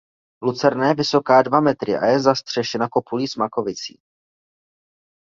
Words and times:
Lucerna 0.41 0.87
je 0.87 0.95
vysoká 0.95 1.41
dva 1.45 1.59
metry 1.61 1.97
a 1.97 2.05
je 2.05 2.19
zastřešená 2.19 2.87
kopulí 2.89 3.27
s 3.27 3.35
makovicí. 3.35 4.01